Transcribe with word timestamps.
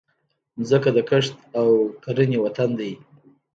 مځکه 0.57 0.89
د 0.93 0.99
کښت 1.09 1.33
او 1.59 1.69
کرنې 2.03 2.37
وطن 2.45 2.69
دی. 2.79 2.91